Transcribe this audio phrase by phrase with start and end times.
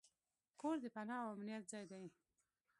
[0.61, 2.03] کور د پناه او امنیت ځای دی.